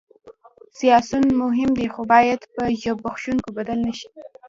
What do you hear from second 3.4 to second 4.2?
بدل نه شي